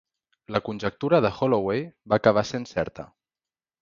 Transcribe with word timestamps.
La 0.55 0.61
conjectura 0.69 1.19
de 1.25 1.31
Holloway 1.41 1.83
va 2.13 2.19
acabant 2.21 2.49
sent 2.53 2.67
certa. 2.71 3.07